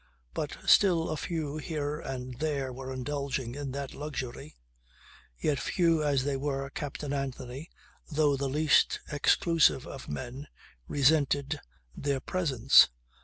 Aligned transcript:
But 0.33 0.57
still 0.65 1.09
a 1.09 1.15
few 1.15 1.57
here 1.57 1.99
and 1.99 2.39
there 2.39 2.73
were 2.73 2.91
indulging 2.91 3.53
in 3.53 3.71
that 3.73 3.93
luxury; 3.93 4.55
yet 5.37 5.59
few 5.59 6.03
as 6.03 6.23
they 6.23 6.35
were 6.35 6.71
Captain 6.71 7.13
Anthony, 7.13 7.69
though 8.11 8.35
the 8.35 8.49
least 8.49 8.99
exclusive 9.11 9.85
of 9.85 10.09
men, 10.09 10.47
resented 10.87 11.59
their 11.95 12.19
presence. 12.19 12.89